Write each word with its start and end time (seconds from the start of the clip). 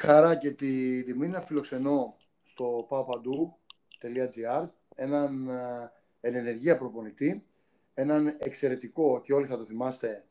χαρά 0.00 0.36
και 0.36 0.50
τη 0.50 1.04
τιμή 1.04 1.28
να 1.28 1.40
φιλοξενώ 1.40 2.16
στο 2.44 2.86
papadou.gr 2.90 4.68
έναν 4.94 5.48
ε, 5.48 5.90
ενεργεία 6.20 6.78
προπονητή, 6.78 7.44
έναν 7.94 8.36
εξαιρετικό 8.38 9.20
και 9.20 9.32
όλοι 9.32 9.46
θα 9.46 9.56
το 9.56 9.64
θυμάστε 9.64 10.24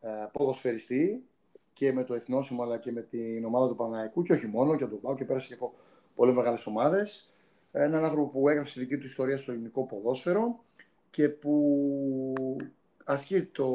ε, 0.00 0.08
ποδοσφαιριστή 0.32 1.24
και 1.72 1.92
με 1.92 2.04
το 2.04 2.14
εθνόσημο 2.14 2.62
αλλά 2.62 2.78
και 2.78 2.92
με 2.92 3.02
την 3.02 3.44
ομάδα 3.44 3.68
του 3.68 3.76
Παναϊκού 3.76 4.22
και 4.22 4.32
όχι 4.32 4.46
μόνο 4.46 4.76
και 4.76 4.86
τον 4.86 5.00
Πάο 5.00 5.14
και 5.14 5.24
πέρασε 5.24 5.48
και 5.48 5.54
από 5.54 5.74
πολύ 6.14 6.32
μεγάλες 6.32 6.66
ομάδες. 6.66 7.32
Έναν 7.72 8.04
άνθρωπο 8.04 8.28
που 8.28 8.48
έγραψε 8.48 8.74
τη 8.74 8.80
δική 8.80 8.96
του 8.96 9.06
ιστορία 9.06 9.36
στο 9.36 9.52
ελληνικό 9.52 9.86
ποδόσφαιρο 9.86 10.64
και 11.10 11.28
που 11.28 12.32
ασκεί 13.04 13.42
το 13.42 13.68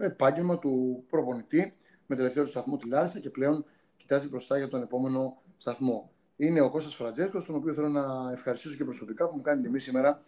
επάγγελμα 0.00 0.58
του 0.58 1.04
προπονητή 1.08 1.74
με 2.06 2.16
τελευταίο 2.16 2.44
του 2.44 2.50
σταθμό 2.50 2.76
τη 2.76 2.88
Λάρισα 2.88 3.20
και 3.20 3.30
πλέον 3.30 3.64
κοιτάζει 4.10 4.28
μπροστά 4.28 4.58
για 4.58 4.68
τον 4.68 4.82
επόμενο 4.82 5.42
σταθμό. 5.56 6.10
Είναι 6.36 6.60
ο 6.60 6.70
Κώστας 6.70 6.94
Φραντζέσκος, 6.94 7.44
τον 7.44 7.54
οποίο 7.54 7.72
θέλω 7.72 7.88
να 7.88 8.32
ευχαριστήσω 8.32 8.76
και 8.76 8.84
προσωπικά 8.84 9.28
που 9.28 9.36
μου 9.36 9.42
κάνει 9.42 9.62
τιμή 9.62 9.78
σήμερα 9.78 10.24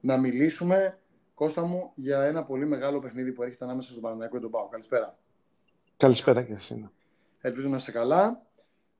να 0.00 0.18
μιλήσουμε, 0.18 0.98
Κώστα 1.34 1.62
μου, 1.62 1.92
για 1.94 2.22
ένα 2.22 2.44
πολύ 2.44 2.66
μεγάλο 2.66 2.98
παιχνίδι 2.98 3.32
που 3.32 3.42
έρχεται 3.42 3.64
ανάμεσα 3.64 3.90
στον 3.90 4.02
Παναναϊκό 4.02 4.34
και 4.34 4.40
τον 4.40 4.50
Πάο. 4.50 4.68
Καλησπέρα. 4.68 5.18
Καλησπέρα 5.96 6.42
και 6.42 6.52
εσύ. 6.52 6.90
Ελπίζω 7.40 7.68
να 7.68 7.76
είσαι 7.76 7.92
καλά. 7.92 8.46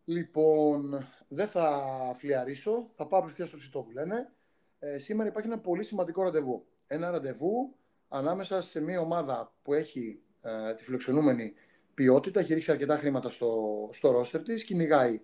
Λοιπόν, 0.04 1.06
δεν 1.28 1.46
θα 1.46 1.82
φλιαρίσω, 2.14 2.88
θα 2.90 3.06
πάω 3.06 3.20
απευθείας 3.20 3.48
στο 3.48 3.56
ψητό 3.56 3.80
που 3.80 3.90
λένε. 3.90 4.32
Ε, 4.78 4.98
σήμερα 4.98 5.28
υπάρχει 5.28 5.48
ένα 5.48 5.58
πολύ 5.58 5.82
σημαντικό 5.82 6.22
ραντεβού. 6.22 6.66
Ένα 6.86 7.10
ραντεβού 7.10 7.74
ανάμεσα 8.08 8.60
σε 8.60 8.80
μια 8.80 9.00
ομάδα 9.00 9.52
που 9.62 9.74
έχει 9.74 10.22
ε, 10.42 10.74
τη 10.74 10.84
φιλοξενούμενη 10.84 11.54
ποιότητα, 11.94 12.40
έχει 12.40 12.54
ρίξει 12.54 12.70
αρκετά 12.70 12.96
χρήματα 12.96 13.30
στο, 13.30 13.88
στο 13.92 14.10
ρόστερ 14.10 14.42
της, 14.42 14.64
κυνηγάει 14.64 15.20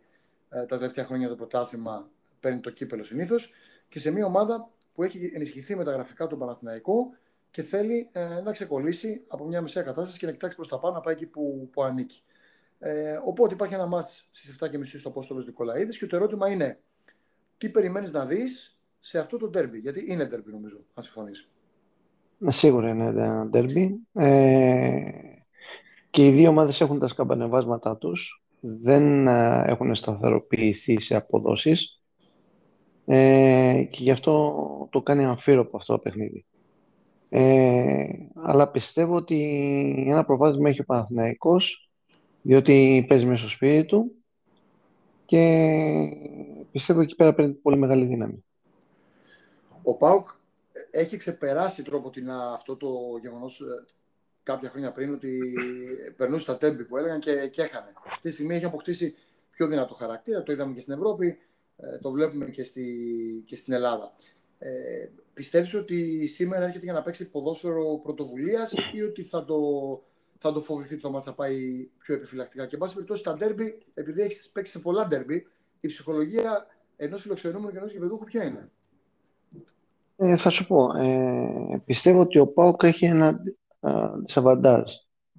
ε, 0.48 0.64
τα 0.64 0.78
τελευταία 0.78 1.04
χρόνια 1.04 1.28
το 1.28 1.34
πρωτάθλημα, 1.34 2.10
παίρνει 2.40 2.60
το 2.60 2.70
κύπελο 2.70 3.04
συνήθως, 3.04 3.52
και 3.88 3.98
σε 3.98 4.10
μια 4.10 4.26
ομάδα 4.26 4.70
που 4.94 5.02
έχει 5.02 5.30
ενισχυθεί 5.34 5.76
με 5.76 5.84
τα 5.84 5.92
γραφικά 5.92 6.26
του 6.26 6.38
Παναθηναϊκού 6.38 7.14
και 7.50 7.62
θέλει 7.62 8.08
ε, 8.12 8.40
να 8.40 8.52
ξεκολλήσει 8.52 9.24
από 9.28 9.44
μια 9.46 9.62
μεσαία 9.62 9.82
κατάσταση 9.82 10.18
και 10.18 10.26
να 10.26 10.32
κοιτάξει 10.32 10.56
προς 10.56 10.68
τα 10.68 10.78
πάνω 10.78 10.94
να 10.94 11.00
πάει 11.00 11.14
εκεί 11.14 11.26
που, 11.26 11.68
που 11.72 11.82
ανήκει. 11.82 12.22
Ε, 12.78 13.20
οπότε 13.24 13.54
υπάρχει 13.54 13.74
ένα 13.74 13.86
μάτς 13.86 14.28
στις 14.30 14.58
7.30 14.60 14.68
στο 14.84 15.08
Απόστολος 15.08 15.46
Νικολαίδης 15.46 15.98
και 15.98 16.06
το 16.06 16.16
ερώτημα 16.16 16.48
είναι 16.48 16.80
τι 17.58 17.68
περιμένεις 17.68 18.12
να 18.12 18.26
δεις 18.26 18.78
σε 19.00 19.18
αυτό 19.18 19.36
το 19.36 19.48
ντέρμπι, 19.48 19.78
γιατί 19.78 20.04
είναι 20.08 20.24
ντέρμπι 20.24 20.50
νομίζω, 20.50 20.84
αν 20.94 21.04
συμφωνείς. 21.04 21.48
Ε, 22.46 22.50
σίγουρα 22.50 22.88
είναι 22.88 23.04
ένα 23.04 23.46
ντέρμπι. 23.46 24.00
Ε, 24.12 25.00
και 26.10 26.26
οι 26.26 26.30
δύο 26.30 26.48
ομάδες 26.48 26.80
έχουν 26.80 26.98
τα 26.98 27.08
σκαμπανεβάσματά 27.08 27.96
τους. 27.96 28.44
Δεν 28.60 29.26
ε, 29.26 29.64
έχουν 29.66 29.94
σταθεροποιηθεί 29.94 31.00
σε 31.00 31.16
αποδόσεις. 31.16 32.00
Ε, 33.06 33.82
και 33.90 34.02
γι' 34.02 34.10
αυτό 34.10 34.88
το 34.90 35.02
κάνει 35.02 35.24
αμφίροπο 35.24 35.76
αυτό 35.76 35.92
το 35.92 35.98
παιχνίδι. 35.98 36.44
Ε, 37.28 38.06
αλλά 38.34 38.70
πιστεύω 38.70 39.14
ότι 39.14 40.04
ένα 40.06 40.24
προβάδισμα 40.24 40.68
έχει 40.68 40.80
ο 40.80 40.84
Παναθηναϊκός 40.84 41.90
διότι 42.42 43.04
παίζει 43.08 43.24
μέσα 43.24 43.40
στο 43.40 43.48
σπίτι 43.48 43.86
του 43.86 44.14
και 45.26 45.42
πιστεύω 46.72 47.00
εκεί 47.00 47.14
πέρα 47.14 47.34
παίρνει 47.34 47.52
πολύ 47.52 47.76
μεγάλη 47.76 48.04
δύναμη. 48.04 48.44
Ο 49.82 49.94
Πάουκ 49.94 50.28
έχει 50.90 51.16
ξεπεράσει 51.16 51.82
τρόπο 51.82 52.10
την, 52.10 52.30
αυτό 52.30 52.76
το 52.76 52.88
γεγονός 53.20 53.62
κάποια 54.52 54.70
χρόνια 54.70 54.92
πριν 54.92 55.12
ότι 55.12 55.40
περνούσε 56.16 56.46
τα 56.46 56.58
τέμπη 56.58 56.84
που 56.84 56.96
έλεγαν 56.96 57.20
και, 57.20 57.48
και 57.52 57.62
έχανε. 57.62 57.92
Αυτή 58.10 58.28
τη 58.28 58.34
στιγμή 58.34 58.54
έχει 58.54 58.64
αποκτήσει 58.64 59.14
πιο 59.50 59.66
δυνατό 59.66 59.94
χαρακτήρα. 59.94 60.42
Το 60.42 60.52
είδαμε 60.52 60.74
και 60.74 60.80
στην 60.80 60.92
Ευρώπη, 60.92 61.38
ε, 61.76 61.98
το 61.98 62.10
βλέπουμε 62.10 62.44
και, 62.44 62.64
στη, 62.64 62.84
και 63.46 63.56
στην 63.56 63.72
Ελλάδα. 63.72 64.12
Ε, 64.58 64.70
πιστεύεις 65.34 65.74
ότι 65.74 66.26
σήμερα 66.26 66.64
έρχεται 66.64 66.84
για 66.84 66.92
να 66.92 67.02
παίξει 67.02 67.30
ποδόσφαιρο 67.30 68.00
πρωτοβουλίας 68.02 68.74
ή 68.92 69.02
ότι 69.02 69.22
θα 69.22 69.44
το, 69.44 69.58
θα 70.38 70.52
το 70.52 70.60
φοβηθεί 70.60 70.96
το 70.96 71.10
μάτς 71.10 71.24
θα 71.24 71.34
πάει 71.34 71.88
πιο 71.98 72.14
επιφυλακτικά; 72.14 72.66
Και 72.66 72.74
εν 72.74 72.80
πάση 72.80 72.94
περιπτώσει 72.94 73.22
τα 73.22 73.34
ντέρμπι, 73.34 73.78
επειδή 73.94 74.20
έχεις 74.20 74.50
παίξει 74.52 74.72
σε 74.72 74.78
πολλά 74.78 75.06
ντέρμπι, 75.06 75.46
η 75.80 75.88
ψυχολογία 75.88 76.66
ενός 76.96 77.22
φιλοξενούμενου 77.22 77.70
και 77.70 77.78
ενός 77.78 77.92
γηπεδούχου 77.92 78.24
ποια 78.24 78.44
είναι; 78.44 78.70
Ε, 80.16 80.36
θα 80.36 80.50
σου 80.50 80.66
πω. 80.66 80.96
Ε, 80.96 81.82
πιστεύω 81.86 82.20
ότι 82.20 82.38
ο 82.38 82.46
Πάουκ 82.46 82.82
έχει 82.82 83.04
ένα 83.04 83.42
Σαβαντάζ 84.24 84.92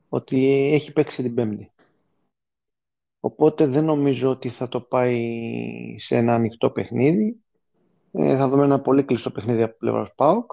ότι 0.10 0.70
έχει 0.74 0.94
παίξει 0.94 1.22
την 1.22 1.36
Πέμπτη. 1.36 1.72
Οπότε 3.20 3.68
δεν 3.68 3.86
νομίζω 3.86 4.30
ότι 4.30 4.50
θα 4.50 4.68
το 4.68 4.82
πάει 4.82 5.96
σε 6.00 6.16
ένα 6.16 6.34
ανοιχτό 6.34 6.70
παιχνίδι. 6.70 7.42
Ε, 8.12 8.38
θα 8.38 8.48
δούμε 8.48 8.64
ένα 8.64 8.82
πολύ 8.82 9.04
κλειστό 9.04 9.32
παιχνίδι 9.32 9.62
από 9.62 9.78
πλευράς 9.78 10.14
ΠΑΟΚ 10.16 10.52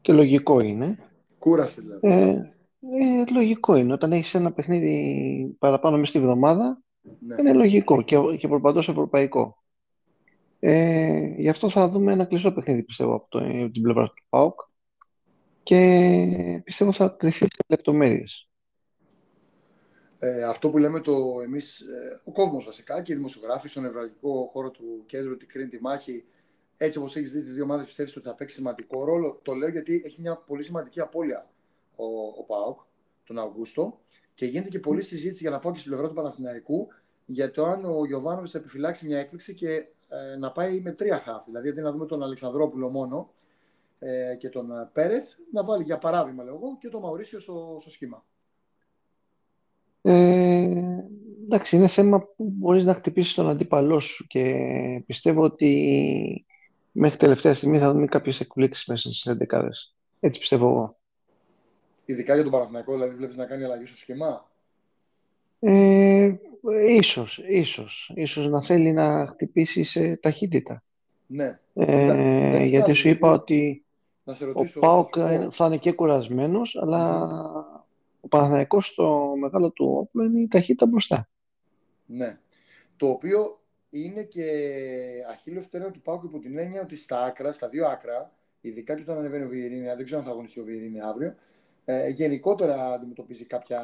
και 0.00 0.12
λογικό 0.12 0.60
είναι. 0.60 0.98
Κούραση 1.38 1.80
δηλαδή. 1.80 2.08
Ε, 2.08 2.54
ε, 2.80 3.30
λογικό 3.32 3.76
είναι. 3.76 3.92
Όταν 3.92 4.12
έχεις 4.12 4.34
ένα 4.34 4.52
παιχνίδι 4.52 5.56
παραπάνω 5.58 5.96
μέσα 5.96 6.10
στη 6.10 6.20
βδομάδα, 6.20 6.82
ναι. 7.02 7.34
είναι 7.38 7.52
λογικό 7.52 8.02
και, 8.02 8.16
και 8.38 8.48
προπαντός 8.48 8.88
ευρωπαϊκό. 8.88 9.62
Ε, 10.58 11.34
γι' 11.36 11.48
αυτό 11.48 11.70
θα 11.70 11.88
δούμε 11.88 12.12
ένα 12.12 12.24
κλειστό 12.24 12.52
παιχνίδι, 12.52 12.82
πιστεύω, 12.82 13.14
από, 13.14 13.26
το, 13.28 13.38
από 13.38 13.70
την 13.70 13.82
πλευρά 13.82 14.06
του 14.06 14.24
ΠΑΟΚ 14.28 14.60
και 15.66 16.60
πιστεύω 16.64 16.92
θα 16.92 17.16
κρυθεί 17.18 17.38
σε 17.38 17.64
λεπτομέρειες. 17.68 18.48
Ε, 20.18 20.42
αυτό 20.44 20.70
που 20.70 20.78
λέμε 20.78 21.00
το 21.00 21.40
εμείς, 21.44 21.80
ε, 21.80 22.20
ο 22.24 22.32
κόσμος 22.32 22.64
βασικά 22.64 23.02
και 23.02 23.12
οι 23.12 23.16
δημοσιογράφοι 23.16 23.68
στον 23.68 23.84
ευρωπαϊκό 23.84 24.50
χώρο 24.52 24.70
του 24.70 25.02
κέντρου 25.06 25.32
ότι 25.32 25.46
κρίνει 25.46 25.68
τη 25.68 25.80
μάχη 25.80 26.24
έτσι 26.76 26.98
όπως 26.98 27.16
έχεις 27.16 27.32
δει 27.32 27.40
τις 27.40 27.52
δύο 27.52 27.62
ομάδες 27.62 27.86
πιστεύεις 27.86 28.16
ότι 28.16 28.26
θα 28.26 28.34
παίξει 28.34 28.56
σημαντικό 28.56 29.04
ρόλο. 29.04 29.40
Το 29.42 29.52
λέω 29.52 29.68
γιατί 29.68 30.02
έχει 30.04 30.20
μια 30.20 30.36
πολύ 30.36 30.62
σημαντική 30.62 31.00
απώλεια 31.00 31.50
ο, 31.96 32.04
ο 32.38 32.44
ΠΑΟΚ 32.46 32.80
τον 33.24 33.38
Αυγούστο 33.38 34.00
και 34.34 34.46
γίνεται 34.46 34.68
και 34.68 34.80
πολλή 34.80 35.02
συζήτηση 35.02 35.42
για 35.42 35.50
να 35.50 35.58
πάω 35.58 35.72
και 35.72 35.78
στην 35.78 35.90
πλευρά 35.90 36.08
του 36.08 36.14
Παναθηναϊκού 36.14 36.88
για 37.24 37.50
το 37.50 37.64
αν 37.64 37.84
ο 37.84 38.04
Γιωβάνοβης 38.06 38.50
θα 38.50 38.58
επιφυλάξει 38.58 39.06
μια 39.06 39.18
έκπληξη 39.18 39.54
και 39.54 39.86
ε, 40.08 40.36
να 40.38 40.52
πάει 40.52 40.80
με 40.80 40.92
τρία 40.92 41.18
χάφη. 41.18 41.44
Δηλαδή 41.46 41.68
αντί 41.68 41.80
να 41.80 41.92
δούμε 41.92 42.06
τον 42.06 42.22
Αλεξανδρόπουλο 42.22 42.88
μόνο 42.88 43.34
ε, 43.98 44.36
και 44.38 44.48
τον 44.48 44.70
ε, 44.70 44.88
Πέρεθ, 44.92 45.34
να 45.52 45.64
βάλει 45.64 45.82
για 45.82 45.98
παράδειγμα 45.98 46.44
λέω 46.44 46.54
εγώ 46.54 46.76
και 46.80 46.88
τον 46.88 47.00
Μαουρίσιο 47.00 47.40
στο, 47.40 47.76
στο 47.80 47.90
σχήμα. 47.90 48.24
Ε, 50.02 51.04
εντάξει, 51.44 51.76
είναι 51.76 51.88
θέμα 51.88 52.20
που 52.20 52.52
μπορείς 52.56 52.84
να 52.84 52.94
χτυπήσεις 52.94 53.34
τον 53.34 53.48
αντίπαλό 53.48 54.00
σου 54.00 54.26
και 54.26 54.54
πιστεύω 55.06 55.42
ότι 55.42 56.46
μέχρι 56.92 57.18
τελευταία 57.18 57.54
στιγμή 57.54 57.78
θα 57.78 57.92
δούμε 57.92 58.06
κάποιες 58.06 58.40
εκπλήξεις 58.40 58.86
μέσα 58.86 59.12
στις 59.12 59.36
11 59.50 59.68
Έτσι 60.20 60.38
πιστεύω 60.40 60.68
εγώ. 60.68 60.96
Ειδικά 62.04 62.34
για 62.34 62.42
τον 62.42 62.52
Παναθηναϊκό, 62.52 62.92
δηλαδή 62.92 63.14
βλέπεις 63.14 63.36
να 63.36 63.46
κάνει 63.46 63.64
αλλαγή 63.64 63.86
στο 63.86 63.96
σχήμα; 63.96 64.50
Ε, 65.60 66.34
ίσως, 66.88 67.40
ίσως. 67.48 68.12
Ίσως 68.14 68.48
να 68.48 68.62
θέλει 68.62 68.92
να 68.92 69.26
χτυπήσει 69.26 69.84
σε 69.84 70.16
ταχύτητα. 70.16 70.82
Ναι. 71.26 71.58
Ε, 71.74 72.64
γιατί 72.64 72.92
σου 72.92 73.08
είπα 73.08 73.30
ότι 73.30 73.85
ο 74.54 74.78
Πάοκ 74.80 75.14
θα 75.50 75.66
είναι 75.66 75.76
και 75.76 75.92
κουρασμένος, 75.92 76.76
αλλά 76.80 77.22
ο 78.20 78.28
Παναθηναϊκός 78.28 78.86
στο 78.86 79.34
μεγάλο 79.38 79.70
του 79.70 79.96
όπλο 79.98 80.24
είναι 80.24 80.40
η 80.40 80.48
ταχύτητα 80.48 80.86
μπροστά. 80.86 81.28
Ναι. 82.06 82.38
Το 82.96 83.08
οποίο 83.08 83.60
είναι 83.90 84.22
και 84.22 84.44
αχίλιο 85.30 85.60
φτέρνα 85.60 85.90
του 85.90 86.00
Πάουκ 86.00 86.24
υπό 86.24 86.38
την 86.38 86.58
έννοια 86.58 86.82
ότι 86.82 86.96
στα 86.96 87.22
άκρα, 87.22 87.52
στα 87.52 87.68
δύο 87.68 87.86
άκρα, 87.86 88.32
ειδικά 88.60 88.94
και 88.94 89.02
όταν 89.02 89.18
ανεβαίνει 89.18 89.44
ο 89.44 89.48
Βιερίνη, 89.48 89.86
δεν 89.86 90.04
ξέρω 90.04 90.18
αν 90.18 90.24
θα 90.24 90.30
αγωνιστεί 90.30 90.60
ο 90.60 90.64
Βιερίνη 90.64 91.00
αύριο, 91.00 91.34
ε, 91.84 92.08
γενικότερα 92.08 92.92
αντιμετωπίζει 92.92 93.44
κάποια, 93.44 93.82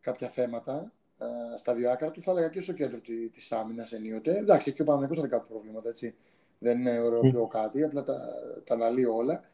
κάποια 0.00 0.28
θέματα 0.28 0.92
ε, 1.18 1.56
στα 1.56 1.74
δύο 1.74 1.90
άκρα 1.90 2.10
του, 2.10 2.20
θα 2.20 2.30
έλεγα 2.30 2.48
και 2.48 2.60
στο 2.60 2.72
κέντρο 2.72 3.00
τη 3.00 3.30
άμυνας 3.50 3.92
ενίοτε. 3.92 4.36
Εντάξει, 4.36 4.72
και 4.72 4.82
ο 4.82 4.84
Παναθηναϊκός 4.84 5.18
θα 5.18 5.22
δικά 5.22 5.40
του 5.40 5.48
προβλήματα, 5.48 5.88
έτσι. 5.88 6.14
Δεν 6.58 6.78
είναι 6.78 7.00
ωραίο 7.00 7.46
κάτι, 7.46 7.82
απλά 7.82 8.02
τα, 8.02 8.20
τα 8.64 8.74
αναλύω 8.74 9.14
όλα. 9.14 9.44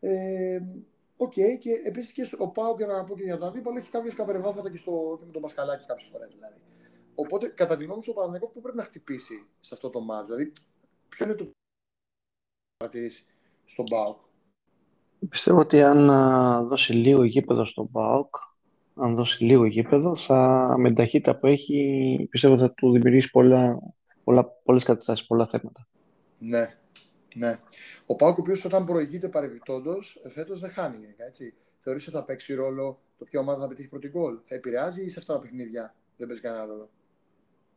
Ε, 0.00 0.60
Οκ, 1.16 1.32
okay, 1.32 1.58
και 1.58 1.70
επίσης 1.84 2.12
και 2.12 2.24
στο 2.24 2.46
Πάο 2.46 2.76
και 2.76 2.86
να 2.86 3.04
πω 3.04 3.16
και 3.16 3.22
για 3.22 3.38
τον 3.38 3.48
αντίπαλο 3.48 3.78
έχει 3.78 3.90
κάποιες 3.90 4.14
καπερεβάσματα 4.14 4.70
και, 4.70 4.78
στο, 4.78 5.16
και 5.18 5.24
με 5.26 5.32
το 5.32 5.40
Μασχαλάκι 5.40 5.86
κάποιες 5.86 6.08
φορές 6.12 6.28
δηλαδή. 6.34 6.56
Οπότε, 7.14 7.46
κατά 7.46 7.76
τη 7.76 7.84
γνώμη 7.84 8.02
σου, 8.02 8.10
ο 8.10 8.14
Παναγενικό 8.14 8.46
που 8.46 8.60
πρέπει 8.60 8.76
να 8.76 8.84
χτυπήσει 8.84 9.46
σε 9.60 9.74
αυτό 9.74 9.90
το 9.90 10.00
μάτς, 10.00 10.26
δηλαδή, 10.26 10.52
ποιο 11.08 11.26
είναι 11.26 11.34
το 11.34 11.50
παρατηρήσει 12.76 13.26
στον 13.64 13.84
Πάοκ. 13.84 14.18
Πιστεύω 15.28 15.58
ότι 15.58 15.82
αν 15.82 16.06
δώσει 16.68 16.92
λίγο 16.92 17.24
γήπεδο 17.24 17.64
στον 17.64 17.90
Πάοκ, 17.90 18.36
αν 18.94 19.14
δώσει 19.14 19.44
λίγο 19.44 19.64
γήπεδο, 19.64 20.16
θα, 20.16 20.74
με 20.78 20.86
την 20.86 20.96
ταχύτητα 20.96 21.38
που 21.38 21.46
έχει, 21.46 22.28
πιστεύω 22.30 22.56
θα 22.56 22.72
του 22.72 22.92
δημιουργήσει 22.92 23.30
πολλά, 23.30 23.78
πολλά, 24.24 24.44
πολλές 24.44 24.84
καταστάσεις, 24.84 25.26
πολλά 25.26 25.46
θέματα. 25.46 25.88
Ναι, 26.44 26.78
ναι. 27.34 27.58
Ο 28.06 28.16
Πάουκ, 28.16 28.38
ο 28.38 28.40
οποίος 28.40 28.64
όταν 28.64 28.84
προηγείται 28.84 29.28
παρεμπιπτόντως, 29.28 30.22
φέτος 30.28 30.60
δεν 30.60 30.70
χάνει 30.70 30.96
γενικά. 31.00 31.24
Έτσι. 31.24 31.54
Θεωρείς 31.78 32.06
ότι 32.06 32.16
θα 32.16 32.24
παίξει 32.24 32.54
ρόλο 32.54 33.00
το 33.18 33.24
ποια 33.24 33.40
ομάδα 33.40 33.60
θα 33.60 33.68
πετύχει 33.68 33.88
πρώτη 33.88 34.08
γκολ. 34.08 34.38
Θα 34.42 34.54
επηρεάζει 34.54 35.04
ή 35.04 35.08
σε 35.08 35.18
αυτά 35.18 35.34
τα 35.34 35.40
παιχνίδια 35.40 35.94
δεν 36.16 36.26
παίζει 36.26 36.42
κανένα 36.42 36.64
ρόλο; 36.64 36.90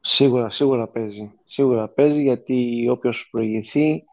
Σίγουρα, 0.02 0.50
σίγουρα 0.50 0.88
παίζει. 0.88 1.32
Σίγουρα 1.46 1.88
παίζει 1.88 2.22
γιατί 2.22 2.88
όποιος 2.90 3.28
προηγηθεί 3.32 4.04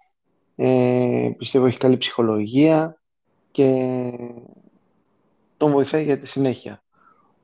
ε, 0.56 1.30
πιστεύω 1.38 1.66
έχει 1.66 1.78
καλή 1.78 1.96
ψυχολογία 1.96 3.00
και 3.50 4.10
τον 5.56 5.70
βοηθάει 5.70 6.04
για 6.04 6.18
τη 6.18 6.26
συνέχεια. 6.26 6.82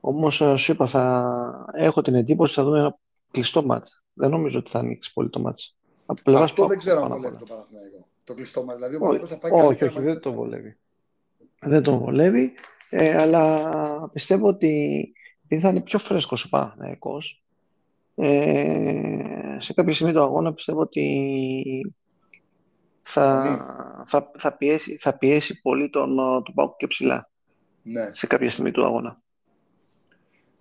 Όμως, 0.00 0.40
ε, 0.40 0.56
σου 0.56 0.72
είπα, 0.72 0.86
θα 0.86 1.70
έχω 1.72 2.02
την 2.02 2.14
εντύπωση 2.14 2.52
ότι 2.52 2.60
θα 2.60 2.66
δούμε 2.66 2.78
ένα 2.78 2.98
κλειστό 3.30 3.64
μάτς. 3.64 4.04
Δεν 4.12 4.30
νομίζω 4.30 4.58
ότι 4.58 4.70
θα 4.70 4.78
ανοίξει 4.78 5.12
πολύ 5.12 5.30
το 5.30 5.40
μάτς. 5.40 5.76
Αυτό 6.34 6.66
δεν 6.66 6.78
ξέρω 6.78 7.02
αν 7.02 7.08
βολεύει 7.08 7.36
το 7.36 7.44
Παναθηναϊκό. 7.44 8.06
Το 8.24 8.34
κλειστό 8.34 8.64
μάτς. 8.64 8.78
Δηλαδή, 8.78 9.22
ο 9.22 9.26
θα 9.26 9.38
πάει 9.38 9.52
όχι, 9.52 9.84
όχι, 9.84 10.00
δεν 10.00 10.20
το 10.20 10.32
βολεύει. 10.32 10.76
Δεν 11.60 11.82
το 11.82 11.98
βολεύει, 11.98 12.52
ε, 12.90 13.16
αλλά 13.16 14.10
πιστεύω 14.12 14.46
ότι 14.46 15.12
θα 15.60 15.68
είναι 15.68 15.80
πιο 15.80 15.98
φρέσκος 15.98 16.44
ο 16.44 16.48
Παναθηναϊκός, 16.48 17.42
ε, 18.14 19.56
σε 19.58 19.72
κάποια 19.72 19.94
στιγμή 19.94 20.12
του 20.12 20.22
αγώνα 20.22 20.54
πιστεύω 20.54 20.80
ότι 20.80 21.94
θα, 23.02 24.04
θα, 24.08 24.30
θα, 24.38 24.52
πιέσει, 24.52 24.96
θα 24.96 25.18
πιέσει 25.18 25.60
πολύ 25.60 25.90
τον, 25.90 26.16
τον 26.44 26.54
Πάουκ 26.54 26.76
και 26.76 26.86
ψηλά 26.86 27.30
ναι. 27.82 28.08
σε 28.12 28.26
κάποια 28.26 28.50
στιγμή 28.50 28.70
του 28.70 28.84
αγώνα. 28.84 29.22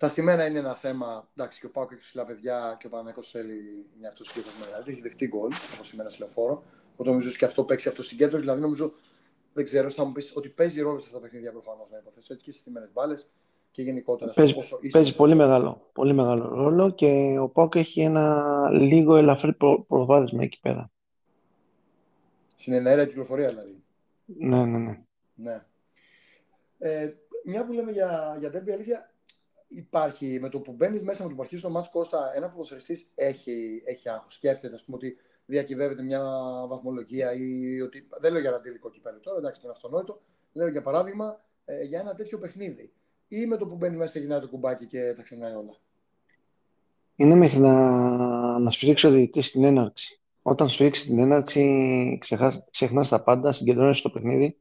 Τα 0.00 0.08
στημένα 0.08 0.46
είναι 0.46 0.58
ένα 0.58 0.74
θέμα. 0.74 1.28
Εντάξει, 1.36 1.60
και 1.60 1.66
ο 1.66 1.70
Πάουκ 1.70 1.92
έχει 1.92 2.00
ψηλά 2.00 2.24
παιδιά 2.24 2.76
και 2.80 2.86
ο 2.86 2.90
Παναγιώ 2.90 3.22
θέλει 3.22 3.86
μια 3.98 4.08
αυτοσυγκέντρωση 4.08 4.58
μεγαλύτερη. 4.58 4.92
Έχει 4.92 5.02
δεχτεί 5.02 5.26
γκολ 5.26 5.52
από 5.74 5.84
σήμερα 5.84 6.08
σε 6.08 6.16
λεωφόρο. 6.18 6.62
Οπότε 6.92 7.10
νομίζω 7.10 7.30
και 7.30 7.44
αυτό 7.44 7.64
παίξει 7.64 7.88
αυτοσυγκέντρωση. 7.88 8.42
Δηλαδή 8.42 8.60
νομίζω, 8.60 8.92
δεν 9.52 9.64
ξέρω, 9.64 9.90
θα 9.90 10.04
μου 10.04 10.12
πεις 10.12 10.32
ότι 10.36 10.48
παίζει 10.48 10.80
ρόλο 10.80 10.98
σε 10.98 11.06
αυτά 11.06 11.18
τα 11.18 11.22
παιχνίδια 11.22 11.52
προφανώς 11.52 11.90
να 11.90 11.98
υποθέσω 11.98 12.32
έτσι 12.32 12.44
και 12.44 12.50
στις 12.50 12.62
στιμένε 12.62 12.88
μπάλες 12.92 13.30
και 13.70 13.82
γενικότερα. 13.82 14.32
Παίζει, 14.32 14.54
πόσο 14.54 14.78
παίζει 14.90 15.16
πολύ, 15.16 15.34
μεγάλο, 15.34 15.90
πολύ 15.92 16.12
μεγάλο 16.12 16.48
ρόλο 16.48 16.90
και 16.90 17.38
ο 17.40 17.48
Πάουκ 17.48 17.74
έχει 17.74 18.00
ένα 18.00 18.68
λίγο 18.72 19.16
ελαφρύ 19.16 19.52
προ, 19.52 19.84
προβάδισμα 19.88 20.42
εκεί 20.42 20.60
πέρα. 20.60 20.90
Στην 22.56 22.72
εναέρια 22.72 23.06
κυκλοφορία 23.06 23.46
δηλαδή. 23.46 23.82
Ναι, 24.24 24.64
ναι, 24.64 24.78
ναι. 24.78 25.00
ναι. 25.34 25.64
Ε, 26.78 27.14
μια 27.44 27.66
που 27.66 27.72
λέμε 27.72 27.90
για, 27.90 28.36
για 28.40 28.50
τέρμπι, 28.50 28.72
αλήθεια, 28.72 29.10
υπάρχει 29.70 30.38
με 30.40 30.48
το 30.48 30.60
που 30.60 30.72
μπαίνεις 30.72 31.02
μέσα 31.02 31.22
με 31.22 31.28
το 31.28 31.34
που 31.34 31.42
αρχίζεις 31.42 31.64
το 31.64 31.70
μάτς 31.70 31.88
Κώστα, 31.90 32.32
ένα 32.34 32.48
φωτοσφαιριστή 32.48 32.98
έχει, 33.14 33.82
έχει 33.84 34.08
άγχος. 34.08 34.34
Σκέφτεται, 34.34 34.74
ας 34.74 34.84
πούμε, 34.84 34.96
ότι 34.96 35.16
διακυβεύεται 35.46 36.02
μια 36.02 36.22
βαθμολογία 36.68 37.32
ή 37.32 37.80
ότι. 37.80 38.08
Δεν 38.20 38.32
λέω 38.32 38.40
για 38.40 38.50
ένα 38.50 38.60
τελικό 38.60 38.90
κυπέλο 38.90 39.18
τώρα, 39.20 39.38
εντάξει, 39.38 39.60
είναι 39.62 39.72
αυτονόητο. 39.72 40.20
Λέω 40.52 40.68
για 40.68 40.82
παράδειγμα 40.82 41.40
ε, 41.64 41.82
για 41.82 42.00
ένα 42.00 42.14
τέτοιο 42.14 42.38
παιχνίδι. 42.38 42.92
Ή 43.28 43.46
με 43.46 43.56
το 43.56 43.66
που 43.66 43.76
μπαίνει 43.76 43.96
μέσα 43.96 44.18
γυρνάει 44.18 44.40
το 44.40 44.48
κουμπάκι 44.48 44.86
και 44.86 45.12
τα 45.16 45.22
ξεχνάει 45.22 45.52
όλα. 45.52 45.76
Είναι 47.16 47.34
μέχρι 47.34 47.58
να, 47.58 48.58
να 48.58 48.70
σφυρίξει 48.70 49.06
ο 49.06 49.10
διαιτητής 49.10 49.46
στην 49.46 49.64
έναρξη. 49.64 50.20
Όταν 50.42 50.68
σφυρίξει 50.68 51.06
την 51.06 51.18
έναρξη, 51.18 52.18
ξεχνάς 52.70 53.08
τα 53.08 53.22
πάντα, 53.22 53.52
συγκεντρώνει 53.52 54.00
το 54.00 54.10
παιχνίδι, 54.10 54.60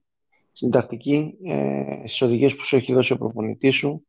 στην 0.52 0.72
τακτική, 0.72 1.38
ε, 1.44 2.02
στις 2.06 2.22
οδηγίες 2.22 2.56
που 2.56 2.64
σου 2.64 2.76
έχει 2.76 2.94
δώσει 2.94 3.14
ο 3.14 3.18
προπονητής 3.18 3.76
σου 3.76 4.08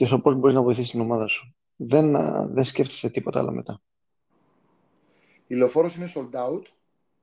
και 0.00 0.06
στο 0.06 0.20
πώς 0.20 0.34
μπορείς 0.34 0.56
να 0.56 0.62
βοηθήσεις 0.62 0.90
την 0.90 1.00
ομάδα 1.00 1.26
σου. 1.26 1.54
Δεν, 1.76 2.12
δεν 2.52 2.64
σκέφτεσαι 2.64 3.10
τίποτα 3.10 3.38
άλλο 3.38 3.52
μετά. 3.52 3.82
Η 5.46 5.54
λεωφόρος 5.54 5.96
είναι 5.96 6.12
sold 6.14 6.30
out. 6.30 6.62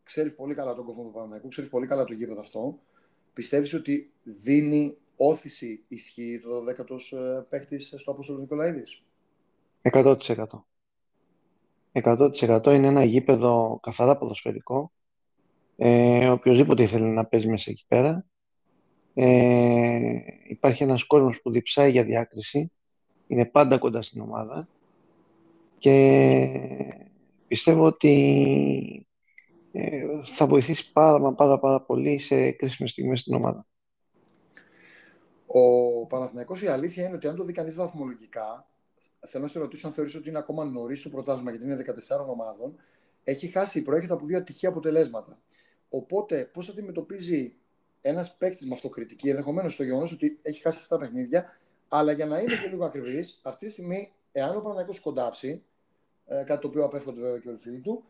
Ξέρεις 0.04 0.36
πολύ 0.36 0.56
καλά 0.56 0.76
τον 0.76 0.86
κόσμο 0.86 1.04
του 1.04 1.12
Παναγικού, 1.12 1.48
ξέρεις 1.48 1.70
πολύ 1.70 1.88
καλά 1.88 2.04
το 2.04 2.14
γήπεδο 2.14 2.40
αυτό. 2.40 2.80
Πιστεύεις 3.34 3.74
ότι 3.74 4.12
δίνει 4.24 4.98
όθηση 5.16 5.84
ισχύει 5.88 6.42
το 6.44 6.50
12ο 6.50 7.18
ε, 7.18 7.42
παίκτη 7.50 7.80
στο 7.80 8.12
Απόστολος 8.12 8.42
Νικολαίδης; 8.42 9.02
100%. 9.82 10.16
100% 11.92 12.66
είναι 12.66 12.88
ένα 12.88 13.04
γήπεδο 13.04 13.80
καθαρά 13.82 14.18
ποδοσφαιρικό. 14.18 14.92
Ε, 15.76 16.30
οποιοςδήποτε 16.30 16.84
ήθελε 16.84 17.08
να 17.08 17.26
παίζει 17.26 17.48
μέσα 17.48 17.72
εκεί 17.72 17.86
πέρα. 17.88 18.26
Ε, 19.19 20.19
υπάρχει 20.48 20.84
ένας 20.84 21.04
κόσμος 21.04 21.42
που 21.42 21.52
διψάει 21.52 21.92
για 21.92 22.04
διάκριση. 22.04 22.72
Είναι 23.28 23.46
πάντα 23.46 23.78
κοντά 23.78 24.02
στην 24.02 24.22
ομάδα. 24.22 24.68
Και 25.78 26.48
πιστεύω 27.48 27.86
ότι 27.86 29.08
ε, 29.72 30.06
θα 30.36 30.48
βοηθήσει 30.48 30.92
πάρα, 30.92 31.34
πάρα, 31.34 31.60
πάρα 31.60 31.81
πολύ 31.81 32.19
σε 32.19 32.52
κρίσιμες 32.52 32.92
στιγμές 32.92 33.19
στην 33.19 33.34
ομάδα. 33.34 33.66
Ο 35.46 36.06
Παναθηναϊκός 36.06 36.62
η 36.62 36.68
αλήθεια 36.68 37.06
είναι 37.06 37.16
ότι 37.16 37.28
αν 37.28 37.36
το 37.36 37.44
δει 37.44 37.54
κανείς 37.54 37.75
βαθμολογικά, 37.75 38.68
θέλω 39.28 39.44
να 39.44 39.50
σε 39.50 39.60
ρωτήσω 39.60 39.88
αν 39.88 39.94
θεωρείς 39.94 40.16
ότι 40.16 40.30
είναι 40.30 40.38
ακόμα 40.38 40.66
νωρίς 40.66 41.02
το 41.02 41.10
πρωτάθλημα 41.10 41.52
γιατί 41.52 41.66
είναι 41.66 41.84
14 42.18 42.28
ομάδων, 42.28 42.75
έχει 43.24 43.48
χάσει, 43.48 43.81
προέρχεται 43.81 44.14
από 44.14 44.25
δύο 44.25 44.38
ατυχή 44.38 44.66
αποτελέσματα. 44.66 45.42
Οπότε, 45.90 46.50
πώς 46.54 46.69
αντιμετωπίζει 46.69 47.56
ένας 48.07 48.36
παίκτης 48.38 48.68
με 48.68 48.74
αυτοκριτική, 48.74 49.30
ενδεχομένως 49.30 49.74
στο 49.74 49.83
γεγονός 49.83 50.12
ότι 50.12 50.39
έχει 50.42 50.62
χάσει 50.62 50.80
αυτά 50.81 50.98
τα 50.98 51.01
παιχνίδια, 51.01 51.57
αλλά 51.88 52.12
για 52.12 52.25
να 52.25 52.39
είναι 52.39 52.56
και 52.56 52.69
λίγο 52.69 52.86
ακριβής, 52.86 53.39
αυτή 53.44 53.65
τη 53.65 53.71
στιγμή, 53.71 54.13
εάν 54.31 54.50
ο 54.50 54.59
Παναθηναϊκός 54.59 55.00
κοντάψει, 55.00 55.63
ε, 56.25 56.44
κάτι 56.44 56.62
το 56.62 56.68
οποίο 56.68 56.83
απέφχονται 56.83 57.21
βέβαια 57.21 57.39
και 57.39 57.48
όλοι 57.48 57.57
οι 57.57 57.62
φίλοι 57.62 57.80
του, 57.80 58.04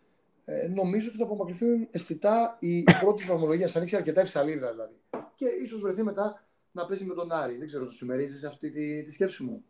ε, 0.45 0.67
νομίζω 0.67 1.07
ότι 1.07 1.17
θα 1.17 1.23
απομακρυνθούν 1.23 1.87
αισθητά 1.91 2.57
η, 2.59 2.77
η 2.77 2.85
πρώτη 3.01 3.23
βαθμολογία, 3.23 3.69
ανοίξει 3.75 3.95
αρκετά 3.95 4.21
υψαλίδα 4.21 4.71
δηλαδή. 4.71 4.95
Και 5.35 5.45
ίσως 5.63 5.79
βρεθεί 5.79 6.03
μετά 6.03 6.47
να 6.71 6.85
παίζει 6.85 7.05
με 7.05 7.13
τον 7.13 7.31
Άρη. 7.31 7.57
Δεν 7.57 7.67
ξέρω, 7.67 7.85
το 7.85 7.91
συμμερίζεις 7.91 8.43
αυτή 8.43 8.71
τη, 8.71 9.03
τη 9.03 9.11
σκέψη 9.11 9.43
μου; 9.43 9.63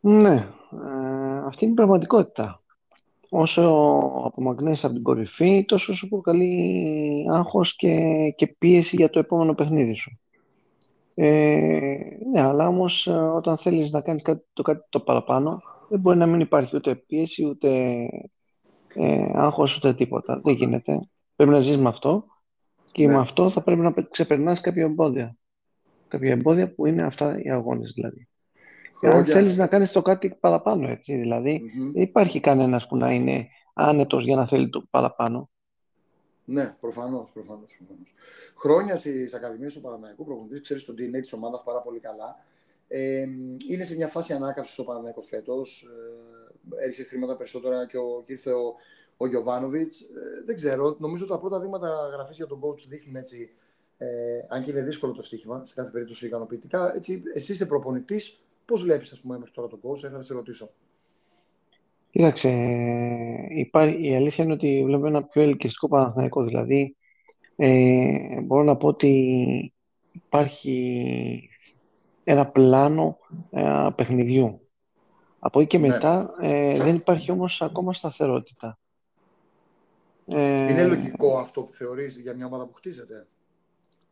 Ναι, 0.00 0.48
ε, 0.72 1.38
αυτή 1.44 1.64
είναι 1.64 1.72
η 1.72 1.76
πραγματικότητα. 1.76 2.62
Όσο 3.30 3.62
απομακρύνεσαι 4.24 4.86
από 4.86 4.94
την 4.94 5.04
κορυφή, 5.04 5.64
τόσο 5.64 5.94
σου 5.94 6.08
προκαλεί 6.08 7.26
άγχος 7.30 7.76
και, 7.76 7.98
και 8.36 8.46
πίεση 8.46 8.96
για 8.96 9.10
το 9.10 9.18
επόμενο 9.18 9.54
παιχνίδι 9.54 9.94
σου. 9.94 10.18
Ε, 11.14 11.98
ναι, 12.32 12.40
αλλά 12.40 12.68
όμως 12.68 13.06
ε, 13.06 13.10
όταν 13.10 13.58
θέλεις 13.58 13.90
να 13.90 14.00
κάνεις 14.00 14.22
κάτι 14.22 14.44
το, 14.52 14.62
κάτι 14.62 14.86
το 14.88 15.00
παραπάνω, 15.00 15.62
δεν 15.88 16.00
μπορεί 16.00 16.18
να 16.18 16.26
μην 16.26 16.40
υπάρχει 16.40 16.76
ούτε 16.76 16.94
πίεση, 16.94 17.46
ούτε 17.46 17.68
ε, 18.94 19.30
άγχος, 19.34 19.76
ούτε 19.76 19.94
τίποτα. 19.94 20.40
Δεν 20.44 20.54
γίνεται. 20.54 21.08
Πρέπει 21.36 21.52
να 21.52 21.60
ζεις 21.60 21.76
με 21.76 21.88
αυτό 21.88 22.24
και 22.92 23.06
ναι. 23.06 23.12
με 23.12 23.18
αυτό 23.18 23.50
θα 23.50 23.62
πρέπει 23.62 23.80
να 23.80 23.94
ξεπερνάς 24.10 24.60
κάποια 24.60 24.84
εμπόδια 24.84 25.38
κάποια 26.08 26.30
εμπόδια 26.30 26.74
που 26.74 26.86
είναι 26.86 27.02
αυτά 27.02 27.40
οι 27.42 27.50
αγώνες 27.50 27.92
δηλαδή. 27.94 28.28
Αν 29.02 29.24
θέλεις 29.24 29.56
να 29.56 29.66
κάνεις 29.66 29.92
το 29.92 30.02
κάτι 30.02 30.36
παραπάνω, 30.40 30.88
έτσι, 30.88 31.16
δηλαδή, 31.16 31.72
δεν 31.92 32.02
υπάρχει 32.02 32.40
κανένας 32.40 32.86
που 32.86 32.96
να 32.96 33.12
είναι 33.12 33.48
άνετος 33.74 34.24
για 34.24 34.36
να 34.36 34.46
θέλει 34.46 34.68
το 34.68 34.86
παραπάνω. 34.90 35.50
Ναι, 36.44 36.76
προφανώς. 36.80 37.30
Προφανώς, 37.32 37.76
προφανώς. 37.78 38.14
Χρόνια 38.56 38.96
στις 38.96 39.34
Ακαδημίες 39.34 39.72
του 39.74 39.80
Παναναναϊκού 39.80 40.24
προπονητής, 40.24 40.60
ξέρεις 40.60 40.84
τον 40.84 40.94
DNA 40.94 41.20
της 41.20 41.32
ομάδας 41.32 41.62
πάρα 41.64 41.80
πολύ 41.80 41.98
καλά. 41.98 42.36
Ε, 42.88 43.24
είναι 43.70 43.84
σε 43.84 43.94
μια 43.94 44.08
φάση 44.08 44.32
ανάκαμψης 44.32 44.78
ο 44.78 44.84
Παναναναϊκό 44.84 45.22
φέτος. 45.22 45.88
Ε, 46.78 46.82
έριξε 46.82 47.04
χρήματα 47.04 47.36
περισσότερα 47.36 47.86
και, 47.86 47.96
ο, 47.96 48.22
και 48.26 48.32
ήρθε 48.32 48.52
ο, 48.52 48.74
ο 49.16 49.26
Γιωβάνοβιτς. 49.26 50.00
Ε, 50.00 50.06
δεν 50.46 50.56
ξέρω. 50.56 50.96
Νομίζω 50.98 51.26
τα 51.26 51.38
πρώτα 51.38 51.60
βήματα 51.60 52.10
γραφής 52.12 52.36
για 52.36 52.46
τον 52.46 52.60
coach 52.62 52.84
δείχνουν 52.88 53.16
έτσι 53.16 53.50
ε, 53.98 54.06
αν 54.48 54.62
και 54.62 54.70
είναι 54.70 54.82
δύσκολο 54.82 55.12
το 55.12 55.22
στοίχημα, 55.22 55.62
σε 55.66 55.74
κάθε 55.74 55.90
περίπτωση 55.90 56.26
ικανοποιητικά. 56.26 56.92
Έτσι, 56.94 57.22
εσύ 57.34 57.52
είσαι 57.52 57.66
προπονητής, 57.66 58.40
πώς 58.68 58.82
βλέπεις, 58.82 59.12
ας 59.12 59.20
πούμε, 59.20 59.38
μέχρι 59.38 59.54
τώρα 59.54 59.68
τον 59.68 59.80
κόσμο, 59.80 59.96
ήθελα 59.96 60.16
να 60.16 60.22
σε 60.22 60.34
ρωτήσω. 60.34 60.70
Κοίταξε, 62.10 62.48
η 64.00 64.14
αλήθεια 64.16 64.44
είναι 64.44 64.52
ότι 64.52 64.82
βλέπω 64.84 65.06
ένα 65.06 65.22
πιο 65.22 65.42
ελκυστικό 65.42 65.88
Παναθηναϊκό. 65.88 66.42
Δηλαδή, 66.42 66.96
ε, 67.56 68.40
μπορώ 68.40 68.62
να 68.62 68.76
πω 68.76 68.86
ότι 68.86 69.72
υπάρχει 70.12 71.48
ένα 72.24 72.46
πλάνο 72.46 73.18
ε, 73.50 73.88
παιχνιδιού. 73.94 74.68
Από 75.38 75.60
εκεί 75.60 75.68
και 75.68 75.78
ναι. 75.78 75.86
μετά 75.88 76.34
ε, 76.40 76.82
δεν 76.82 76.94
υπάρχει 76.94 77.30
όμως 77.30 77.62
ακόμα 77.62 77.92
σταθερότητα. 77.94 78.78
Είναι 80.26 80.86
λογικό 80.86 81.38
αυτό 81.38 81.62
που 81.62 81.72
θεωρείς 81.72 82.18
για 82.18 82.34
μια 82.34 82.46
ομάδα 82.46 82.66
που 82.66 82.74
χτίζεται; 82.74 83.26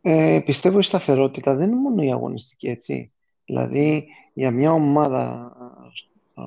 Ε, 0.02 0.42
πιστεύω 0.44 0.78
η 0.78 0.82
σταθερότητα 0.82 1.54
δεν 1.54 1.70
είναι 1.70 1.80
μόνο 1.80 2.02
η 2.02 2.12
αγωνιστική, 2.12 2.68
έτσι. 2.68 3.10
Δηλαδή, 3.46 4.08
για 4.32 4.50
μια 4.50 4.72
ομάδα 4.72 5.52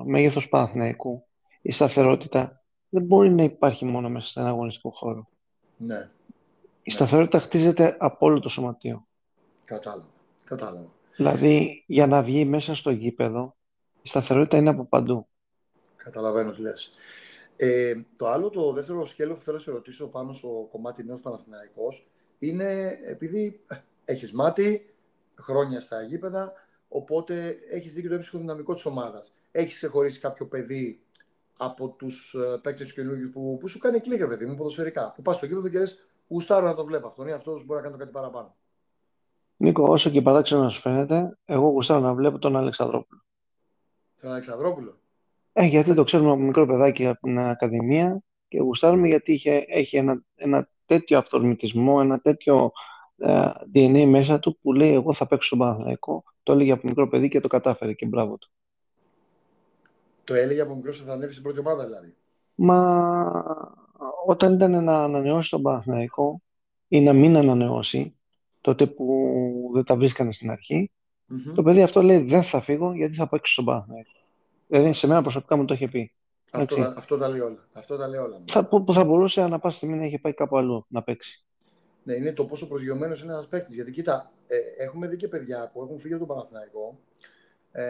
μέγεθος 0.04 0.48
Παναθηναϊκού, 0.48 1.24
η 1.62 1.72
σταθερότητα 1.72 2.62
δεν 2.88 3.02
μπορεί 3.02 3.30
να 3.30 3.42
υπάρχει 3.42 3.84
μόνο 3.84 4.08
μέσα 4.08 4.26
σε 4.26 4.40
ένα 4.40 4.48
αγωνιστικό 4.48 4.90
χώρο. 4.90 5.28
Ναι. 5.76 6.10
Η 6.82 6.90
σταθερότητα 6.90 7.40
χτίζεται 7.40 7.96
από 7.98 8.26
όλο 8.26 8.40
το 8.40 8.48
σωματείο. 8.48 9.06
Κατάλαβα. 9.64 10.08
Κατάλαβα. 10.44 10.88
Δηλαδή, 11.16 11.84
για 11.86 12.06
να 12.06 12.22
βγει 12.22 12.44
μέσα 12.44 12.74
στο 12.74 12.90
γήπεδο, 12.90 13.56
η 14.02 14.08
σταθερότητα 14.08 14.56
είναι 14.56 14.70
από 14.70 14.84
παντού. 14.84 15.28
Καταλαβαίνω 15.96 16.50
τι 16.50 16.60
λες. 16.60 16.92
Ε, 17.56 17.94
το 18.16 18.28
άλλο, 18.28 18.50
το 18.50 18.72
δεύτερο 18.72 19.06
σκέλος 19.06 19.38
που 19.38 19.44
θέλω 19.44 19.56
να 19.56 19.62
σε 19.62 19.70
ρωτήσω 19.70 20.06
πάνω 20.06 20.32
στο 20.32 20.68
κομμάτι 20.70 21.04
νέος 21.04 21.20
Παναθηναϊκός, 21.20 22.10
είναι 22.38 22.98
επειδή 23.06 23.64
έχεις 24.04 24.32
μάτι, 24.32 24.94
χρόνια 25.40 25.80
στα 25.80 26.02
γήπεδα, 26.02 26.52
οπότε 26.92 27.58
έχεις 27.70 27.94
δει 27.94 28.02
και 28.02 28.08
το 28.08 28.14
έμψυχο 28.14 28.38
δυναμικό 28.38 28.74
της 28.74 28.84
ομάδας. 28.84 29.34
Έχεις 29.50 29.74
ξεχωρίσει 29.74 30.20
κάποιο 30.20 30.46
παιδί 30.46 31.00
από 31.56 31.88
τους 31.88 32.34
ε, 32.34 32.58
παίκτες 32.62 32.86
τους 32.86 32.94
καινούργιους 32.94 33.30
που, 33.30 33.56
που 33.60 33.68
σου 33.68 33.78
κάνει 33.78 34.00
κλικ, 34.00 34.26
παιδί 34.26 34.46
μου, 34.46 34.54
ποδοσφαιρικά. 34.54 35.12
Που 35.16 35.22
πας 35.22 35.36
στο 35.36 35.46
γήπεδο 35.46 35.68
και 35.68 35.78
λες, 35.78 35.98
γουστάρω 36.28 36.66
να 36.66 36.74
το 36.74 36.84
βλέπω 36.84 37.06
αυτόν 37.06 37.26
ή 37.26 37.32
αυτός 37.32 37.64
μπορεί 37.64 37.80
να 37.80 37.86
κάνει 37.86 37.98
κάτι 37.98 38.10
παραπάνω. 38.10 38.56
Νίκο, 39.56 39.88
όσο 39.88 40.10
και 40.10 40.22
παράξενο 40.22 40.62
να 40.62 40.70
σου 40.70 40.80
φαίνεται, 40.80 41.38
εγώ 41.44 41.68
γουστάρω 41.68 42.00
να 42.00 42.14
βλέπω 42.14 42.38
τον 42.38 42.56
Αλεξανδρόπουλο. 42.56 43.22
Τον 44.20 44.30
Αλεξανδρόπουλο; 44.30 45.00
Ε, 45.52 45.66
γιατί 45.66 45.94
το 45.94 46.04
ξέρουμε 46.04 46.30
από 46.30 46.40
μικρό 46.40 46.66
παιδάκι 46.66 47.06
από 47.06 47.20
την 47.20 47.38
Ακαδημία 47.38 48.22
και 48.48 48.58
γουστάρουμε 48.58 49.08
γιατί 49.08 49.32
είχε, 49.32 49.64
έχει 49.68 49.96
ένα, 49.96 50.22
ένα 50.34 50.68
τέτοιο 50.86 51.18
αυτορμητισμό, 51.18 51.98
ένα 52.00 52.20
τέτοιο 52.20 52.72
uh, 53.26 53.28
ε, 53.28 53.50
DNA 53.74 54.04
μέσα 54.04 54.38
του 54.38 54.58
που 54.58 54.72
λέει 54.72 54.92
εγώ 54.92 55.14
θα 55.14 55.26
παίξω 55.26 55.46
στον 55.46 55.58
Παναθηναϊκό. 55.58 56.24
Το 56.50 56.56
έλεγε 56.56 56.72
από 56.72 56.88
μικρό 56.88 57.08
παιδί 57.08 57.28
και 57.28 57.40
το 57.40 57.48
κατάφερε 57.48 57.92
και 57.92 58.06
μπράβο 58.06 58.38
του. 58.38 58.50
Το 60.24 60.34
έλεγε 60.34 60.60
από 60.60 60.74
μικρό 60.74 60.92
ότι 60.94 61.02
θα 61.02 61.12
ανέβει 61.12 61.32
στην 61.32 61.44
πρώτη 61.44 61.58
ομάδα 61.58 61.84
δηλαδή. 61.84 62.14
Μα 62.54 63.44
όταν 64.26 64.54
ήταν 64.54 64.84
να 64.84 65.04
ανανεώσει 65.04 65.50
τον 65.50 65.62
Παναθηναϊκό 65.62 66.42
ή 66.88 67.00
να 67.00 67.12
μην 67.12 67.36
ανανεώσει, 67.36 68.16
τότε 68.60 68.86
που 68.86 69.70
δεν 69.72 69.84
τα 69.84 69.96
βρίσκανε 69.96 70.32
στην 70.32 70.50
αρχη 70.50 70.90
το 71.54 71.62
παιδί 71.62 71.82
αυτό 71.82 72.02
λέει 72.02 72.22
δεν 72.22 72.42
θα 72.42 72.60
φύγω 72.60 72.92
γιατί 72.92 73.14
θα 73.14 73.28
παίξω 73.28 73.52
στον 73.52 73.64
Παναθηναϊκό. 73.64 74.10
Δηλαδή 74.66 74.92
σε 74.92 75.06
μένα 75.06 75.22
προσωπικά 75.22 75.56
μου 75.56 75.64
το 75.64 75.74
είχε 75.74 75.88
πει. 75.88 76.12
Αυτό, 76.50 76.94
αυτό 76.96 77.16
τα 77.16 77.28
λέει 77.28 77.40
όλα. 77.40 77.68
Αυτό 77.72 77.96
τα 77.96 78.08
λέει 78.08 78.20
όλα. 78.20 78.42
Θα, 78.46 78.64
που, 78.64 78.84
που 78.84 78.92
θα 78.92 79.04
μπορούσε 79.04 79.46
να 79.46 79.58
πάση 79.58 79.76
στιγμή 79.76 79.96
να 79.96 80.04
είχε 80.04 80.18
πάει 80.18 80.34
κάπου 80.34 80.58
αλλού 80.58 80.84
να 80.88 81.02
παίξει. 81.02 81.44
Ναι, 82.04 82.14
είναι 82.14 82.32
το 82.32 82.44
πόσο 82.44 82.68
προσγειωμένος 82.68 83.22
είναι 83.22 83.32
ένας 83.32 83.46
παίκτης. 83.46 83.74
Γιατί 83.74 83.90
κοίτα, 83.90 84.32
ε, 84.46 84.84
έχουμε 84.84 85.08
δει 85.08 85.16
και 85.16 85.28
παιδιά 85.28 85.70
που 85.72 85.82
έχουν 85.82 85.98
φύγει 85.98 86.14
από 86.14 86.26
τον 86.26 86.36
Παναθηναϊκό, 86.36 86.98
ε, 87.72 87.84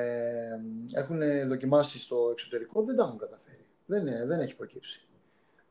έχουν 0.92 1.48
δοκιμάσει 1.48 1.98
στο 1.98 2.28
εξωτερικό, 2.32 2.82
δεν 2.82 2.96
τα 2.96 3.02
έχουν 3.02 3.18
καταφέρει. 3.18 3.66
Δεν, 3.86 4.06
είναι, 4.06 4.26
δεν 4.26 4.40
έχει 4.40 4.56
προκύψει. 4.56 5.08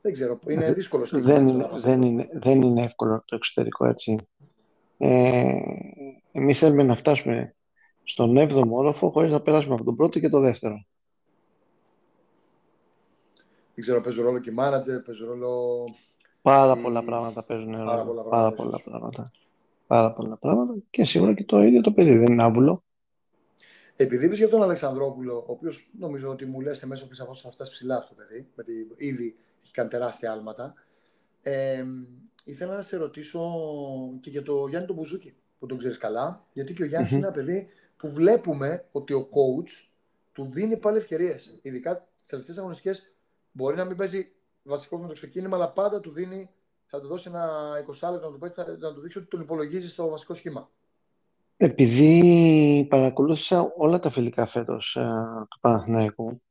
Δεν 0.01 0.13
ξέρω, 0.13 0.39
είναι 0.47 0.73
δύσκολο. 0.73 1.05
Δεν, 1.05 1.45
είναι, 1.45 1.69
δεν, 1.73 2.01
είναι, 2.01 2.29
δεν 2.33 2.61
είναι 2.61 2.83
εύκολο 2.83 3.23
το 3.25 3.35
εξωτερικό 3.35 3.85
έτσι. 3.85 4.27
Ε, 4.97 5.61
εμείς 6.31 6.57
θέλουμε 6.57 6.83
να 6.83 6.95
φτάσουμε 6.95 7.55
στον 8.03 8.37
7ο 8.37 8.67
όροφο 8.69 9.09
χωρίς 9.09 9.31
να 9.31 9.41
περάσουμε 9.41 9.73
από 9.73 9.83
τον 9.83 9.95
πρώτο 9.95 10.19
και 10.19 10.29
το 10.29 10.39
δεύτερο. 10.39 10.85
Δεν 13.73 13.83
ξέρω, 13.83 14.01
παίζουν 14.01 14.23
ρόλο 14.23 14.39
και 14.39 14.51
μάνατζερ, 14.51 14.99
παίζουν 14.99 15.27
ρόλο. 15.27 15.83
Πάρα 16.41 16.75
πολλά 16.81 17.03
πράγματα 17.03 17.43
παίζουν 17.43 17.75
ρόλο. 17.75 17.85
Πάρα 17.87 18.03
πολλά 18.03 18.23
πράγματα. 18.23 18.29
Πάρα 18.29 18.51
πολλά 18.51 18.79
πράγματα. 18.83 19.31
Πάρα 19.87 20.13
πολλά 20.13 20.37
πράγματα. 20.37 20.73
Και 20.89 21.05
σίγουρα 21.05 21.33
και 21.33 21.43
το 21.43 21.61
ίδιο 21.61 21.81
το 21.81 21.91
παιδί 21.91 22.17
δεν 22.17 22.31
είναι 22.31 22.43
άβουλο. 22.43 22.83
Επειδή 23.95 24.25
είπες 24.25 24.37
για 24.37 24.49
τον 24.49 24.63
Αλεξανδρόπουλο, 24.63 25.37
ο 25.37 25.51
οποίος 25.51 25.89
νομίζω 25.99 26.29
ότι 26.29 26.45
μου 26.45 26.61
λες 26.61 26.83
εμέσω 26.83 27.07
πει 27.07 27.21
αυτό 27.21 27.35
θα 27.35 27.51
φτάσεις 27.51 27.73
ψηλά 27.73 27.97
αυτό 27.97 28.15
το 28.15 28.21
παιδί, 28.21 28.47
γιατί 28.55 28.71
ήδη 28.95 29.35
έχει 29.63 29.73
κάνει 29.73 29.89
τεράστια 29.89 30.31
άλματα. 30.31 30.73
Ε, 31.41 31.83
ήθελα 32.43 32.75
να 32.75 32.81
σε 32.81 32.97
ρωτήσω 32.97 33.41
και 34.21 34.29
για 34.29 34.43
το 34.43 34.67
Γιάννη 34.67 34.87
τον 34.87 34.95
Μπουζούκη, 34.95 35.33
που 35.59 35.65
τον 35.65 35.77
ξέρεις 35.77 35.97
καλά, 35.97 36.45
γιατί 36.53 36.73
και 36.73 36.83
ο 36.83 36.85
γιαννη 36.85 37.07
είναι 37.11 37.19
ένα 37.19 37.31
παιδί 37.31 37.67
που 37.97 38.09
βλέπουμε 38.09 38.85
ότι 38.91 39.13
ο 39.13 39.27
coach 39.29 39.89
του 40.31 40.45
δίνει 40.45 40.77
πάλι 40.77 40.97
ευκαιρίες. 40.97 41.59
Ειδικά 41.61 41.97
τι 41.97 42.27
τελευταίες 42.27 42.57
αγωνιστικές 42.57 43.11
μπορεί 43.51 43.75
να 43.75 43.85
μην 43.85 43.97
παίζει 43.97 44.31
βασικό 44.63 44.97
με 44.97 45.07
το 45.07 45.13
ξεκίνημα, 45.13 45.55
αλλά 45.55 45.71
πάντα 45.71 45.99
του 45.99 46.11
δίνει, 46.11 46.49
θα 46.85 47.01
του 47.01 47.07
δώσει 47.07 47.29
ένα 47.29 47.71
20 47.87 48.11
λεπτό 48.11 48.27
να 48.27 48.31
του, 48.33 48.39
παίξει, 48.39 48.61
να 48.79 48.93
του 48.93 49.01
δείξει 49.01 49.17
ότι 49.17 49.27
τον 49.27 49.41
υπολογίζει 49.41 49.89
στο 49.89 50.09
βασικό 50.09 50.33
σχήμα. 50.33 50.69
Επειδή 51.57 52.87
παρακολούθησα 52.89 53.73
όλα 53.77 53.99
τα 53.99 54.11
φιλικά 54.11 54.47
φέτος 54.47 54.95
ε, 54.95 55.01
του 55.49 55.59
Παναθηναϊκού, 55.59 56.41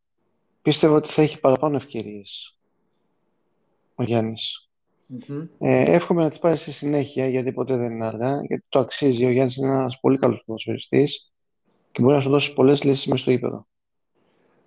πίστευα 0.62 0.94
ότι 0.94 1.08
θα 1.08 1.22
έχει 1.22 1.40
παραπάνω 1.40 1.76
ευκαιρίες 1.76 2.58
ο 3.94 4.02
Γιάννης. 4.02 4.68
Ε, 5.58 5.94
εύχομαι 5.94 6.22
να 6.22 6.30
τις 6.30 6.38
πάρει 6.38 6.56
στη 6.56 6.72
συνέχεια, 6.72 7.28
γιατί 7.28 7.52
ποτέ 7.52 7.76
δεν 7.76 7.90
είναι 7.90 8.06
αργά, 8.06 8.40
γιατί 8.44 8.64
το 8.68 8.78
αξίζει. 8.78 9.24
Ο 9.24 9.30
Γιάννης 9.30 9.56
είναι 9.56 9.68
ένας 9.68 9.98
πολύ 10.00 10.18
καλός 10.18 10.42
ποδοσφαιριστής 10.46 11.32
και 11.92 12.02
μπορεί 12.02 12.14
να 12.14 12.20
σου 12.20 12.30
δώσει 12.30 12.52
πολλές 12.52 12.82
λύσεις 12.82 13.06
μέσα 13.06 13.22
στο 13.22 13.30
ύπεδο. 13.30 13.67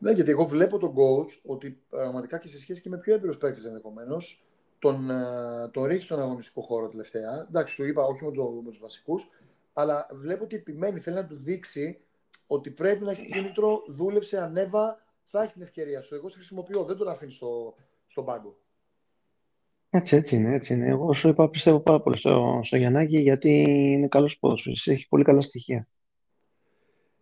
Ναι, 0.01 0.11
γιατί 0.11 0.29
εγώ 0.29 0.45
βλέπω 0.45 0.77
τον 0.77 0.93
coach 0.95 1.39
ότι 1.45 1.81
πραγματικά 1.89 2.37
και 2.37 2.47
σε 2.47 2.59
σχέση 2.59 2.81
και 2.81 2.89
με 2.89 2.97
πιο 2.97 3.13
έμπειρους 3.13 3.37
παίκτες 3.37 3.65
ενδεχομένως 3.65 4.43
τον, 4.79 5.09
ε, 5.09 5.69
τον 5.71 5.83
ρίχνει 5.83 6.01
στον 6.01 6.19
αγωνιστικό 6.19 6.61
χώρο 6.61 6.87
τελευταία. 6.87 7.45
Εντάξει, 7.49 7.73
σου 7.73 7.85
είπα 7.85 8.03
όχι 8.03 8.25
με, 8.25 8.31
το, 8.31 8.43
με 8.63 8.69
τους 8.69 8.79
βασικούς, 8.79 9.29
αλλά 9.73 10.07
βλέπω 10.11 10.43
ότι 10.43 10.55
επιμένει, 10.55 10.99
θέλει 10.99 11.15
να 11.15 11.25
του 11.25 11.35
δείξει 11.35 11.99
ότι 12.47 12.71
πρέπει 12.71 13.03
να 13.03 13.11
έχει 13.11 13.31
κίνητρο, 13.31 13.81
δούλεψε, 13.87 14.41
ανέβα, 14.41 15.05
θα 15.25 15.41
έχεις 15.41 15.53
την 15.53 15.61
ευκαιρία 15.61 16.01
σου. 16.01 16.15
Εγώ 16.15 16.29
σε 16.29 16.37
χρησιμοποιώ, 16.37 16.83
δεν 16.83 16.97
τον 16.97 17.07
αφήνεις 17.07 17.35
στο, 17.35 17.75
στον 18.07 18.25
πάγκο. 18.25 18.57
Έτσι, 19.89 20.15
έτσι 20.15 20.35
είναι, 20.35 20.53
έτσι 20.53 20.73
είναι. 20.73 20.87
Εγώ 20.87 21.13
σου 21.13 21.27
είπα, 21.27 21.49
πιστεύω 21.49 21.79
πάρα 21.79 22.01
πολύ 22.01 22.17
στο, 22.17 22.61
στο 22.63 22.75
Γιαννάκη 22.77 23.19
γιατί 23.19 23.49
είναι 23.91 24.07
καλός 24.07 24.37
ποδοσφαιριστής, 24.39 24.93
έχει 24.93 25.07
πολύ 25.07 25.23
καλά 25.23 25.41
στοιχεία. 25.41 25.87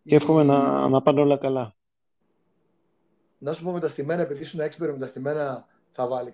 Και 0.04 0.16
εύχομαι 0.16 0.44
να, 0.44 0.88
να 0.88 1.02
πάνε 1.02 1.22
όλα 1.22 1.38
καλά. 1.38 1.78
Να 3.40 3.54
σου 3.54 3.64
πω 3.64 3.72
με 3.72 3.80
τα 3.80 3.90
στημένα, 3.90 4.22
επειδή 4.22 4.42
ήσουν 4.42 4.60
έξυπερο 4.60 4.92
με 4.92 5.00
τα 5.00 5.08
στημένα, 5.08 5.68
θα 5.92 6.08
βάλει 6.08 6.32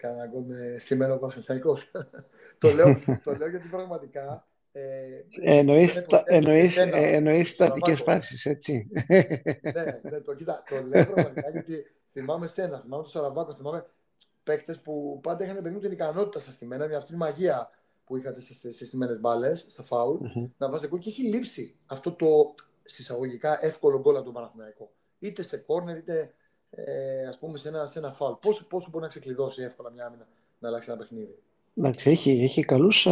κανένα 0.00 0.26
γκολ 0.26 0.42
με 0.44 0.76
στημένο 0.78 1.16
Παναθηναϊκός. 1.16 1.90
το, 2.60 2.70
λέω, 2.70 3.00
το 3.24 3.34
λέω 3.34 3.48
γιατί 3.48 3.68
πραγματικά 3.68 4.44
ε, 4.72 5.24
εννοείς, 5.40 6.06
τα, 6.06 6.22
εννοείς, 6.26 6.76
εννοείς 6.76 7.50
στατικές 7.50 8.00
φάσεις, 8.00 8.46
έτσι. 8.46 8.88
ναι, 9.08 10.00
ναι, 10.02 10.20
το, 10.20 10.34
κοίτα, 10.34 10.62
το 10.68 10.82
λέω 10.86 11.06
πραγματικά 11.06 11.50
γιατί 11.50 11.86
θυμάμαι 12.10 12.46
σένα, 12.46 12.80
θυμάμαι 12.80 13.02
τον 13.02 13.12
Σαραβάκο, 13.12 13.54
θυμάμαι 13.54 13.86
παίκτες 14.44 14.78
που 14.80 15.20
πάντα 15.22 15.44
είχαν 15.44 15.62
παιδί 15.62 15.78
την 15.78 15.92
ικανότητα 15.92 16.40
στα 16.40 16.50
στημένα, 16.50 16.86
μια 16.86 16.96
αυτή 16.96 17.12
η 17.12 17.16
μαγεία 17.16 17.70
που 18.04 18.16
είχατε 18.16 18.40
στις 18.40 18.86
στιμένε 18.86 19.14
μπάλες, 19.14 19.66
στα 19.68 19.82
φάουλ, 19.82 20.16
mm-hmm. 20.22 20.50
να 20.58 20.68
βάζετε 20.68 20.88
γκολ 20.88 20.98
και 20.98 21.08
έχει 21.08 21.22
λείψει 21.22 21.74
αυτό 21.86 22.12
το 22.12 22.54
συσσαγωγικά 22.84 23.64
εύκολο 23.64 24.00
γκολ 24.00 24.16
από 24.16 24.24
τον 24.24 24.32
Παναθηναϊκό. 24.32 24.90
Είτε 25.20 25.42
σε 25.42 25.56
κόρνερ, 25.56 25.96
είτε 25.96 26.34
ε, 26.70 27.26
ας 27.26 27.38
πούμε 27.38 27.58
σε 27.58 27.68
ένα, 27.68 27.86
σε 27.86 27.98
ένα 27.98 28.12
φάουλ. 28.12 28.32
Πόσο, 28.40 28.66
πόσο 28.66 28.88
μπορεί 28.90 29.02
να 29.02 29.08
ξεκλειδώσει 29.10 29.62
εύκολα 29.62 29.90
μια 29.90 30.06
άμυνα 30.06 30.26
να 30.58 30.68
αλλάξει 30.68 30.90
ένα 30.90 30.98
παιχνίδι; 30.98 31.38
Εντάξει, 31.76 32.10
έχει, 32.10 32.30
έχει 32.30 32.64
καλούς 32.64 33.06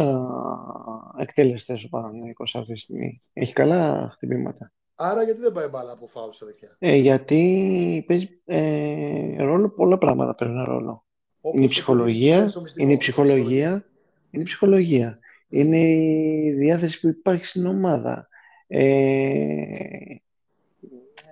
εκτέλεστες 1.19 1.83
ο 1.83 1.89
Παναθηναϊκός 1.89 2.55
αυτή 2.55 2.73
τη 2.73 2.79
στιγμή. 2.79 3.21
Έχει 3.33 3.53
καλά 3.53 4.09
χτυπήματα. 4.13 4.71
Άρα 4.95 5.23
γιατί 5.23 5.39
δεν 5.39 5.51
πάει 5.51 5.67
μπάλα 5.67 5.91
από 5.91 6.07
φάουλ 6.07 6.31
στα 6.31 6.45
δεξιά; 6.45 6.75
Ε, 6.79 6.95
γιατί 6.95 8.03
παίζει 8.07 8.41
ε, 8.45 9.35
ρόλο, 9.37 9.69
πολλά 9.69 9.97
πράγματα 9.97 10.35
παίρνουν 10.35 10.65
ρόλο. 10.65 11.05
είναι 11.53 11.63
η 11.63 11.67
ψυχολογία, 11.67 12.53
είναι 12.77 12.93
η 12.93 12.97
ψυχολογία, 12.97 13.85
είναι 14.31 14.41
η 14.43 14.45
ψυχολογία. 14.45 15.19
Είναι 15.49 15.79
η 15.79 16.51
διάθεση 16.51 16.99
που 16.99 17.07
υπάρχει 17.07 17.45
στην 17.45 17.65
ομάδα. 17.65 18.27
Ε, 18.67 20.15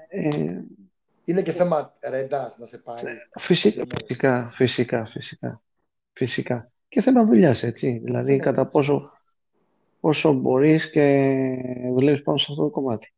ε, 0.08 0.62
είναι 1.24 1.42
και 1.42 1.52
θέμα 1.52 1.94
ρεντάς 2.10 2.58
να 2.58 2.66
σε 2.66 2.78
πάει. 2.78 3.04
Φυσικά, 3.40 3.86
φυσικά, 3.86 4.52
φυσικά, 4.54 5.06
φυσικά. 5.06 5.62
φυσικά 6.14 6.72
και 6.90 7.02
θέμα 7.02 7.26
δουλειάς, 7.26 7.64
έτσι. 7.64 8.02
Δηλαδή, 8.04 8.36
ναι, 8.36 8.44
κατά 8.44 8.68
πόσο, 8.68 9.12
πόσο 10.00 10.34
μπορείς 10.34 10.90
και 10.90 11.36
δουλεύεις 11.94 12.22
πάνω 12.22 12.38
σε 12.38 12.46
αυτό 12.50 12.64
το 12.64 12.70
κομμάτι. 12.70 13.14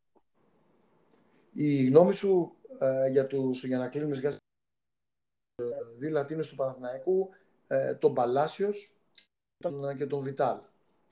Η 1.52 1.86
γνώμη 1.86 2.14
σου 2.14 2.56
ε, 2.78 3.10
για, 3.10 3.26
τους, 3.26 3.64
για 3.64 3.78
να 3.78 3.88
κλείνουμε 3.88 4.16
για 4.16 4.36
δύο 5.98 6.10
Λατίνους 6.10 6.48
του 6.48 6.56
Παναθηναϊκού, 6.56 7.28
ε, 7.66 7.94
τον 7.94 8.14
Παλάσιος 8.14 8.92
και 9.96 10.06
τον 10.06 10.22
Βιτάλ 10.22 10.58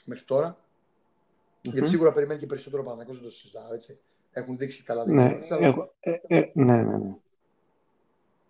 μέχρι 0.04 0.24
τώρα. 0.24 0.56
Mm-hmm. 0.56 1.72
Γιατί 1.72 1.88
σίγουρα 1.88 2.12
περιμένει 2.12 2.40
και 2.40 2.46
περισσότερο 2.46 2.82
Παναθηναϊκός, 2.82 3.16
δεν 3.16 3.28
το 3.28 3.34
συζητάω, 3.34 3.74
έτσι. 3.74 4.00
Έχουν 4.32 4.56
δείξει 4.56 4.82
καλά 4.82 5.06
ναι, 5.06 5.38
έχω, 5.60 5.94
ε, 6.00 6.12
ε, 6.26 6.50
ναι, 6.54 6.82
ναι, 6.82 6.96
ναι. 6.96 7.14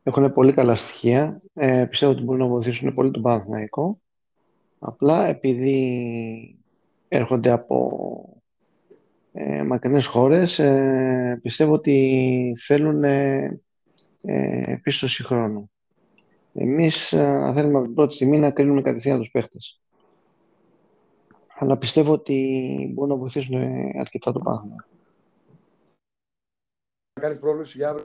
Έχουν 0.03 0.33
πολύ 0.33 0.53
καλά 0.53 0.75
στοιχεία. 0.75 1.43
Ε, 1.55 1.87
πιστεύω 1.91 2.13
ότι 2.13 2.23
μπορούν 2.23 2.41
να 2.41 2.47
βοηθήσουν 2.47 2.95
πολύ 2.95 3.11
τον 3.11 3.23
Παναθηναϊκό. 3.23 4.01
Απλά 4.79 5.27
επειδή 5.27 6.59
έρχονται 7.09 7.51
από 7.51 7.91
ε, 9.33 9.63
μακρινές 9.63 10.07
χώρες, 10.07 10.59
ε, 10.59 11.39
πιστεύω 11.43 11.73
ότι 11.73 12.57
θέλουν 12.67 13.05
ε, 13.05 13.61
ε, 14.23 14.77
πίσω 14.83 15.07
χρόνου. 15.25 15.71
Εμείς 16.55 17.13
ε, 17.13 17.53
θέλουμε 17.55 17.77
από 17.79 17.87
την 17.87 17.95
πρώτη 17.95 18.15
στιγμή 18.15 18.39
να 18.39 18.51
κρίνουμε 18.51 18.83
κατευθείαν 18.83 19.19
τους 19.19 19.31
παίχτες. 19.31 19.81
Αλλά 21.49 21.79
πιστεύω 21.79 22.13
ότι 22.13 22.91
μπορούν 22.95 23.11
να 23.11 23.19
βοηθήσουν 23.19 23.55
αρκετά 23.99 24.33
τον 24.33 24.43
Παναθηναϊκό. 24.43 24.98
Να 27.19 27.25
κάνεις 27.25 27.39
πρόβλεψη 27.39 27.79
για 27.79 27.89
αύριο. 27.89 28.05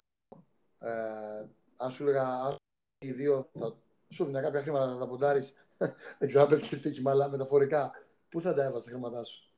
Ε, 0.79 1.45
αν 1.77 1.91
σου 1.91 2.03
έλεγα 2.03 2.55
οι 2.97 3.11
δύο 3.11 3.49
θα 3.59 3.75
σου 4.09 4.25
δίνει 4.25 4.41
κάποια 4.41 4.61
χρήματα 4.61 4.85
να 4.85 4.97
τα 4.97 5.07
ποντάρεις 5.07 5.53
δεν 6.19 6.27
ξέρω 6.27 6.43
αν 6.43 6.49
πες 6.49 6.61
και 6.61 6.75
στοίχημα, 6.75 7.11
αλλά 7.11 7.29
μεταφορικά. 7.29 7.91
Πού 8.29 8.41
θα 8.41 8.53
τα 8.53 8.63
έβαζες 8.63 8.83
τα 8.83 8.89
χρήματά 8.89 9.23
σου; 9.23 9.51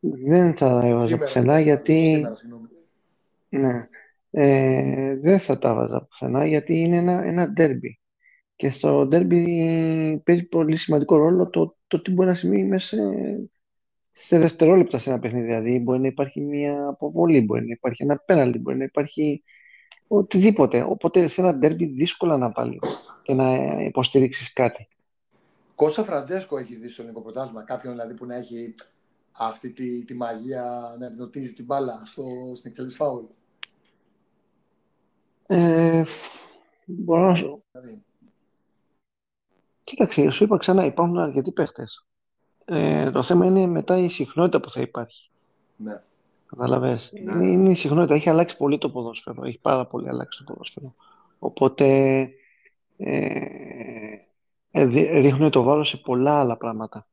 Δεν 0.00 0.54
θα 0.54 0.68
τα 0.68 0.86
έβαζα 0.86 1.18
πουθενά 1.18 1.60
γιατί. 1.60 2.26
Σήμερα, 2.34 2.68
ναι. 3.48 3.88
ε, 4.30 5.16
δεν 5.16 5.40
θα 5.40 5.58
τα 5.58 5.74
βάζα 5.74 6.06
πουθενά 6.10 6.46
γιατί 6.46 6.78
είναι 6.78 6.96
ένα, 6.96 7.24
ένα 7.24 7.52
derby. 7.56 7.92
Και 8.56 8.70
στο 8.70 9.08
derby 9.12 10.20
παίζει 10.24 10.44
πολύ 10.44 10.76
σημαντικό 10.76 11.16
ρόλο 11.16 11.50
το, 11.50 11.76
το 11.86 12.02
τι 12.02 12.10
μπορεί 12.10 12.28
να 12.28 12.34
σημαίνει 12.34 12.64
μέσα 12.64 12.96
σε, 12.96 13.02
σε 14.20 14.38
δευτερόλεπτα 14.38 14.98
σε 14.98 15.10
ένα 15.10 15.18
παιχνίδι. 15.18 15.46
Δηλαδή, 15.46 15.78
μπορεί 15.78 16.00
να 16.00 16.06
υπάρχει 16.06 16.40
μια 16.40 16.86
αποβολή, 16.88 17.40
μπορεί 17.40 17.66
να 17.66 17.72
υπάρχει 17.72 18.02
ένα 18.02 18.16
πέναλτι, 18.16 18.58
μπορεί 18.58 18.76
να 18.76 18.84
υπάρχει 18.84 19.42
οτιδήποτε. 20.08 20.82
Οπότε 20.82 21.28
σε 21.28 21.40
ένα 21.40 21.58
derby 21.62 21.88
δύσκολα 21.94 22.36
να 22.36 22.50
βάλει 22.50 22.80
και 23.22 23.34
να 23.34 23.54
υποστηρίξεις 23.82 24.52
κάτι. 24.52 24.88
Κώστα 25.74 26.02
Φραντζέσκο 26.04 26.58
έχεις 26.58 26.80
δει 26.80 26.88
στο 26.88 27.02
ελληνικό 27.02 27.22
πρωτάθλημα. 27.22 27.62
Κάποιον 27.62 27.92
δηλαδή 27.92 28.14
που 28.14 28.26
να 28.26 28.34
έχει 28.34 28.74
αυτή 29.32 29.70
τη, 29.70 30.04
τη 30.04 30.14
μαγεία 30.14 30.96
να 30.98 31.06
εμπνοτίζει 31.06 31.54
την 31.54 31.64
μπάλα 31.64 32.02
στο, 32.04 32.22
στην 32.54 32.70
εκτέλεση 32.70 32.96
φάουλ; 32.96 33.24
Ε, 35.46 36.04
μπορώ 36.84 37.26
να 37.26 37.34
σου... 37.34 37.62
Δηλαδή. 37.72 38.02
Κοίταξε, 39.84 40.30
σου 40.30 40.44
είπα 40.44 40.58
ξανά, 40.58 40.84
υπάρχουν 40.84 41.18
αρκετοί 41.18 41.52
παίχτε. 41.52 41.84
Ε, 42.70 43.10
το 43.10 43.22
θέμα 43.22 43.46
είναι 43.46 43.66
μετά 43.66 43.98
η 43.98 44.08
συχνότητα 44.08 44.60
που 44.60 44.70
θα 44.70 44.80
υπάρχει. 44.80 45.30
Ναι. 45.76 46.02
Καταλαβες. 46.46 47.10
Ναι. 47.12 47.32
Είναι, 47.32 47.46
είναι 47.46 47.70
η 47.70 47.74
συχνότητα. 47.74 48.14
Έχει 48.14 48.28
αλλάξει 48.28 48.56
πολύ 48.56 48.78
το 48.78 48.90
ποδόσφαιρο. 48.90 49.44
Έχει 49.44 49.58
πάρα 49.58 49.86
πολύ 49.86 50.08
αλλάξει 50.08 50.38
το 50.44 50.52
ποδόσφαιρο. 50.52 50.94
Οπότε 51.38 51.86
ε, 52.96 53.28
ε, 54.70 54.84
ρίχνουν 55.20 55.50
το 55.50 55.62
βάρος 55.62 55.88
σε 55.88 55.96
πολλά 55.96 56.40
άλλα 56.40 56.56
πράγματα. 56.56 57.06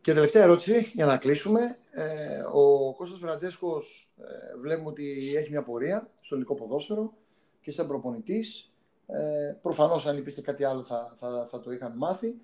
Και 0.00 0.14
τελευταία 0.14 0.42
ερώτηση 0.42 0.90
για 0.94 1.06
να 1.06 1.16
κλείσουμε. 1.16 1.76
Ε, 1.90 2.40
ο 2.52 2.94
Κώστας 2.94 3.18
Φραντζέσκος 3.18 4.12
ε, 4.18 4.58
βλέπουμε 4.60 4.88
ότι 4.88 5.34
έχει 5.36 5.50
μια 5.50 5.62
πορεία 5.62 6.10
στο 6.20 6.34
ελληνικό 6.34 6.54
ποδόσφαιρο 6.54 7.12
και 7.60 7.72
σαν 7.72 7.86
προπονητής. 7.86 8.72
Ε, 9.06 9.56
προφανώς 9.62 10.06
αν 10.06 10.16
υπήρχε 10.16 10.42
κάτι 10.42 10.64
άλλο 10.64 10.82
θα, 10.82 11.14
θα, 11.18 11.46
θα 11.50 11.60
το 11.60 11.72
είχαμε 11.72 11.94
μάθει. 11.96 12.40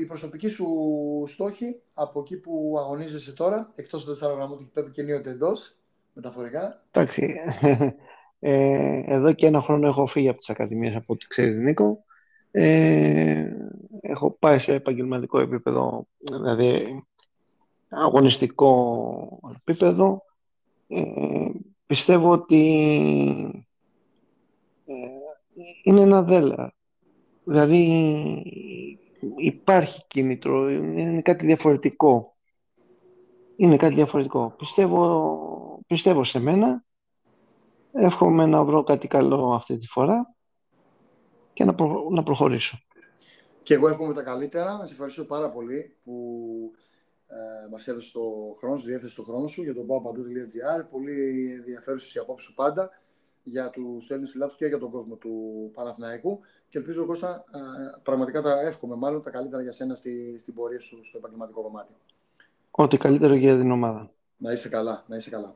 Η 0.00 0.06
προσωπική 0.06 0.48
σου 0.48 0.66
στόχη 1.26 1.80
από 1.94 2.20
εκεί 2.20 2.36
που 2.36 2.76
αγωνίζεσαι 2.78 3.32
τώρα, 3.32 3.72
εκτός 3.74 4.04
του 4.04 4.16
4 4.16 4.34
γραμμού 4.34 4.56
του 4.56 4.62
γηπέδου 4.62 4.90
και 4.90 5.00
ενίοτε 5.00 5.30
εντός, 5.30 5.76
μεταφορικά. 6.12 6.84
Εντάξει. 6.90 7.34
Ε, 8.40 9.02
εδώ 9.06 9.32
και 9.32 9.46
ένα 9.46 9.62
χρόνο 9.62 9.86
έχω 9.86 10.06
φύγει 10.06 10.28
από 10.28 10.38
τις 10.38 10.50
ακαδημίες 10.50 10.94
από 10.94 11.12
ό,τι 11.12 11.26
ξέρεις 11.26 11.58
Νίκο. 11.58 12.04
Ε, 12.50 13.52
έχω 14.00 14.30
πάει 14.30 14.58
σε 14.58 14.72
επαγγελματικό 14.72 15.38
επίπεδο, 15.40 16.06
δηλαδή 16.18 17.04
αγωνιστικό 17.88 19.40
επίπεδο. 19.56 20.22
Ε, 20.88 21.02
πιστεύω 21.86 22.30
ότι 22.30 22.54
ε, 24.86 24.92
είναι 25.82 26.00
ένα 26.00 26.22
δέλεα. 26.22 26.72
Δηλαδή 27.44 27.82
υπάρχει 29.36 30.04
κίνητρο, 30.08 30.70
είναι 30.70 31.22
κάτι 31.22 31.46
διαφορετικό. 31.46 32.36
Είναι 33.56 33.76
κάτι 33.76 33.94
διαφορετικό. 33.94 34.54
Πιστεύω, 34.58 35.82
πιστεύω 35.86 36.24
σε 36.24 36.38
μένα. 36.38 36.84
Εύχομαι 37.92 38.46
να 38.46 38.64
βρω 38.64 38.84
κάτι 38.84 39.08
καλό 39.08 39.52
αυτή 39.54 39.78
τη 39.78 39.86
φορά 39.86 40.34
και 41.52 41.64
να, 41.64 41.74
να 42.10 42.22
προχωρήσω. 42.22 42.78
Και 43.62 43.74
εγώ 43.74 43.88
εύχομαι 43.88 44.14
τα 44.14 44.22
καλύτερα. 44.22 44.76
Να 44.76 44.86
σε 44.86 44.92
ευχαριστώ 44.92 45.24
πάρα 45.24 45.50
πολύ 45.50 45.96
που 46.04 46.14
ε, 47.26 47.68
μας 47.70 47.86
έδωσες 47.86 48.10
το 48.10 48.20
χρόνο 48.58 48.76
σου, 48.76 48.86
διέθεσες 48.86 49.14
το 49.14 49.22
χρόνο 49.22 49.46
σου 49.46 49.62
για 49.62 49.74
τον 49.74 49.86
paopandou.gr. 49.86 50.86
Πολύ 50.90 51.52
ενδιαφέρουσες 51.52 52.14
οι 52.14 52.18
απόψεις 52.18 52.48
σου 52.48 52.54
πάντα 52.54 52.90
για 53.42 53.70
τους 53.70 54.10
Έλληνες 54.10 54.30
φιλάθλους 54.30 54.58
και 54.58 54.66
για 54.66 54.78
τον 54.78 54.90
κόσμο 54.90 55.14
του 55.14 55.70
Παναθηναϊκού. 55.74 56.40
Και 56.68 56.78
ελπίζω, 56.78 57.06
Κώστα, 57.06 57.44
ε, 57.54 57.58
πραγματικά 58.02 58.42
τα 58.42 58.60
εύχομαι 58.60 58.94
μάλλον 58.94 59.22
τα 59.22 59.30
καλύτερα 59.30 59.62
για 59.62 59.72
σένα 59.72 59.94
στη, 59.94 60.36
στην 60.38 60.54
πορεία 60.54 60.80
σου 60.80 61.04
στο 61.04 61.18
επαγγελματικό 61.18 61.62
κομμάτι. 61.62 61.94
Ό,τι 62.70 62.96
καλύτερο 62.96 63.34
για 63.34 63.58
την 63.58 63.70
ομάδα. 63.70 64.10
Να 64.36 64.52
είσαι 64.52 64.68
καλά, 64.68 65.04
να 65.06 65.16
είσαι 65.16 65.30
καλά. 65.30 65.54